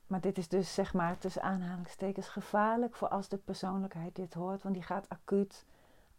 maar 0.06 0.20
dit 0.20 0.38
is 0.38 0.48
dus 0.48 0.74
zeg 0.74 0.94
maar 0.94 1.18
tussen 1.18 1.42
aanhalingstekens 1.42 2.28
gevaarlijk 2.28 2.94
voor 2.94 3.08
als 3.08 3.28
de 3.28 3.38
persoonlijkheid 3.38 4.16
dit 4.16 4.34
hoort, 4.34 4.62
want 4.62 4.74
die 4.74 4.84
gaat 4.84 5.08
acuut 5.08 5.66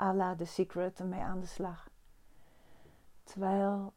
à 0.02 0.14
la 0.14 0.36
The 0.36 0.46
Secret 0.46 1.00
ermee 1.00 1.22
aan 1.22 1.40
de 1.40 1.46
slag. 1.46 1.90
Terwijl 3.24 3.94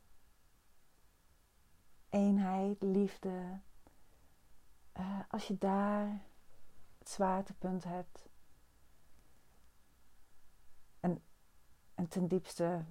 eenheid, 2.09 2.83
liefde. 2.83 3.61
Uh, 4.99 5.21
als 5.29 5.47
je 5.47 5.59
daar 5.59 6.23
het 6.99 7.09
zwaartepunt 7.09 7.85
hebt. 7.85 8.29
En, 11.01 11.23
en 11.95 12.09
ten 12.09 12.29
diepste 12.29 12.85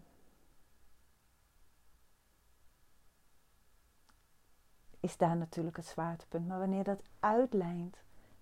is 5.00 5.18
daar 5.18 5.38
natuurlijk 5.38 5.76
het 5.78 5.86
zwaartepunt. 5.86 6.48
Maar 6.48 6.60
wanneer 6.60 6.84
dat 6.84 7.02
uitlijnt 7.20 7.98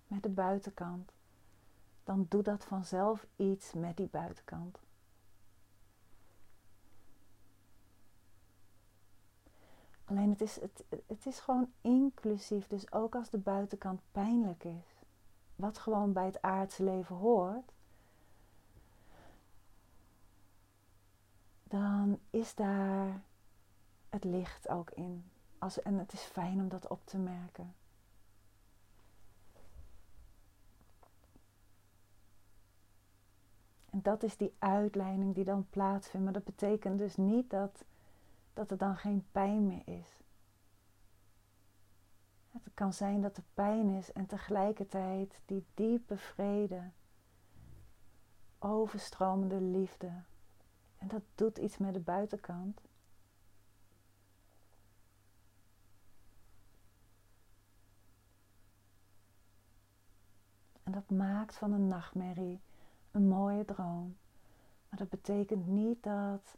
met 0.06 0.22
de 0.22 0.28
buitenkant, 0.28 1.12
dan 2.04 2.26
doet 2.28 2.44
dat 2.44 2.64
vanzelf 2.64 3.26
iets 3.36 3.72
met 3.72 3.96
die 3.96 4.08
buitenkant. 4.08 4.78
Alleen 10.04 10.30
het 10.30 10.40
is, 10.40 10.60
het, 10.60 10.84
het 11.06 11.26
is 11.26 11.38
gewoon 11.38 11.72
inclusief. 11.80 12.66
Dus 12.66 12.92
ook 12.92 13.14
als 13.14 13.30
de 13.30 13.38
buitenkant 13.38 14.00
pijnlijk 14.12 14.64
is, 14.64 14.96
wat 15.56 15.78
gewoon 15.78 16.12
bij 16.12 16.26
het 16.26 16.42
aardse 16.42 16.84
leven 16.84 17.16
hoort, 17.16 17.72
dan 21.64 22.18
is 22.30 22.54
daar 22.54 23.22
het 24.08 24.24
licht 24.24 24.68
ook 24.68 24.90
in. 24.90 25.30
En 25.82 25.98
het 25.98 26.12
is 26.12 26.20
fijn 26.20 26.60
om 26.60 26.68
dat 26.68 26.88
op 26.88 27.06
te 27.06 27.18
merken. 27.18 27.74
En 33.90 34.02
dat 34.02 34.22
is 34.22 34.36
die 34.36 34.54
uitleiding 34.58 35.34
die 35.34 35.44
dan 35.44 35.66
plaatsvindt. 35.70 36.24
Maar 36.24 36.34
dat 36.34 36.44
betekent 36.44 36.98
dus 36.98 37.16
niet 37.16 37.50
dat, 37.50 37.84
dat 38.54 38.70
er 38.70 38.78
dan 38.78 38.96
geen 38.96 39.26
pijn 39.32 39.66
meer 39.66 39.88
is. 39.88 40.20
Het 42.50 42.74
kan 42.74 42.92
zijn 42.92 43.20
dat 43.20 43.36
er 43.36 43.42
pijn 43.54 43.88
is 43.88 44.12
en 44.12 44.26
tegelijkertijd 44.26 45.40
die 45.46 45.64
diepe 45.74 46.16
vrede, 46.16 46.90
overstromende 48.58 49.60
liefde. 49.60 50.12
En 50.98 51.08
dat 51.08 51.22
doet 51.34 51.58
iets 51.58 51.78
met 51.78 51.94
de 51.94 52.00
buitenkant. 52.00 52.80
Dat 60.96 61.10
maakt 61.10 61.56
van 61.56 61.72
een 61.72 61.88
nachtmerrie 61.88 62.60
een 63.10 63.28
mooie 63.28 63.64
droom. 63.64 64.16
Maar 64.88 64.98
dat 64.98 65.08
betekent 65.08 65.66
niet 65.66 66.02
dat 66.02 66.56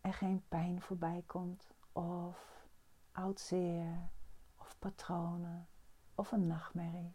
er 0.00 0.14
geen 0.14 0.42
pijn 0.48 0.80
voorbij 0.80 1.22
komt, 1.26 1.72
of 1.92 2.66
oud 3.12 3.40
zeer, 3.40 4.10
of 4.56 4.76
patronen, 4.78 5.66
of 6.14 6.32
een 6.32 6.46
nachtmerrie. 6.46 7.14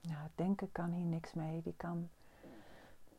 Nou, 0.00 0.28
denken 0.34 0.72
kan 0.72 0.92
hier 0.92 1.04
niks 1.06 1.32
mee. 1.32 1.62
Die, 1.62 1.76
kan, 1.76 2.08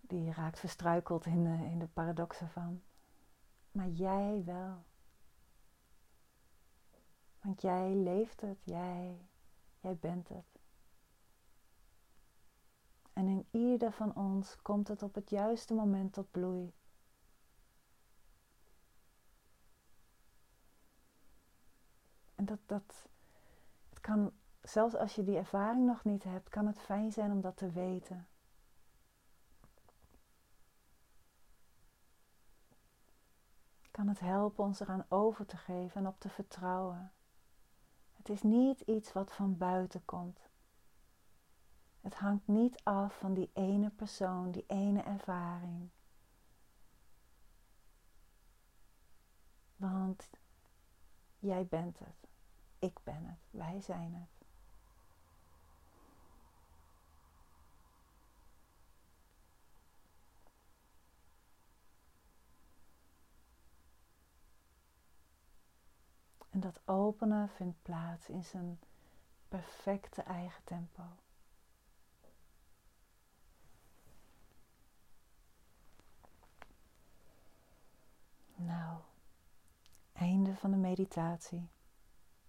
die 0.01 0.33
raakt 0.33 0.59
verstruikeld 0.59 1.25
in 1.25 1.43
de, 1.43 1.69
in 1.69 1.79
de 1.79 1.87
paradoxen 1.87 2.49
van. 2.49 2.81
Maar 3.71 3.89
jij 3.89 4.43
wel. 4.45 4.85
Want 7.47 7.61
jij 7.61 7.95
leeft 7.95 8.41
het, 8.41 8.57
jij, 8.63 9.17
jij 9.79 9.95
bent 9.95 10.27
het. 10.29 10.59
En 13.13 13.27
in 13.27 13.47
ieder 13.51 13.91
van 13.91 14.15
ons 14.15 14.61
komt 14.61 14.87
het 14.87 15.03
op 15.03 15.15
het 15.15 15.29
juiste 15.29 15.73
moment 15.73 16.13
tot 16.13 16.31
bloei. 16.31 16.73
En 22.35 22.45
dat, 22.45 22.59
dat, 22.65 23.07
het 23.89 24.01
kan, 24.01 24.31
zelfs 24.61 24.95
als 24.95 25.15
je 25.15 25.23
die 25.23 25.37
ervaring 25.37 25.85
nog 25.85 26.03
niet 26.03 26.23
hebt, 26.23 26.49
kan 26.49 26.67
het 26.67 26.79
fijn 26.79 27.11
zijn 27.11 27.31
om 27.31 27.41
dat 27.41 27.57
te 27.57 27.71
weten. 27.71 28.27
Kan 33.91 34.07
het 34.07 34.19
helpen 34.19 34.63
ons 34.63 34.79
eraan 34.79 35.05
over 35.07 35.45
te 35.45 35.57
geven 35.57 36.01
en 36.01 36.07
op 36.07 36.19
te 36.19 36.29
vertrouwen. 36.29 37.11
Het 38.27 38.35
is 38.35 38.43
niet 38.43 38.81
iets 38.81 39.13
wat 39.13 39.33
van 39.33 39.57
buiten 39.57 40.05
komt. 40.05 40.49
Het 42.01 42.15
hangt 42.15 42.47
niet 42.47 42.83
af 42.83 43.17
van 43.17 43.33
die 43.33 43.49
ene 43.53 43.89
persoon, 43.89 44.51
die 44.51 44.63
ene 44.67 45.01
ervaring. 45.01 45.89
Want 49.75 50.29
jij 51.39 51.65
bent 51.65 51.99
het, 51.99 52.27
ik 52.79 52.99
ben 53.03 53.25
het, 53.25 53.39
wij 53.49 53.81
zijn 53.81 54.13
het. 54.13 54.36
En 66.49 66.59
dat 66.59 66.79
openen 66.85 67.49
vindt 67.49 67.81
plaats 67.81 68.29
in 68.29 68.43
zijn 68.43 68.79
perfecte 69.47 70.21
eigen 70.21 70.63
tempo. 70.63 71.03
Nou, 78.55 78.97
einde 80.13 80.55
van 80.55 80.71
de 80.71 80.77
meditatie. 80.77 81.67